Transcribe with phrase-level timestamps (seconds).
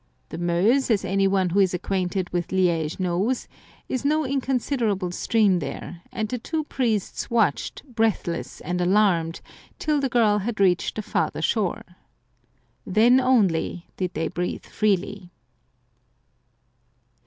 [0.29, 3.47] The Meuse, as any one who is acquainted with Li^ge knows,
[3.87, 9.41] is no inconsider able stream there, and the two priests watched, breathless and alarmed,
[9.77, 11.83] till the girl had reached the farther shore.
[12.83, 15.29] Then only did they breathe freely.